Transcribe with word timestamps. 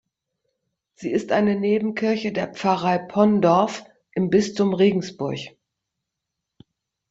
Sie 0.95 1.11
ist 1.11 1.31
eine 1.31 1.53
Nebenkirche 1.55 2.31
der 2.31 2.47
Pfarrei 2.51 2.97
Pondorf 2.97 3.85
im 4.13 4.31
Bistum 4.31 4.73
Regensburg. 4.73 5.55